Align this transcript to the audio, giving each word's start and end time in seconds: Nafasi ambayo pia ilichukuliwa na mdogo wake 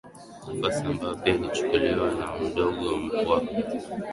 Nafasi 0.47 0.85
ambayo 0.85 1.15
pia 1.15 1.35
ilichukuliwa 1.35 2.11
na 2.11 2.27
mdogo 2.37 2.87
wake 3.29 3.65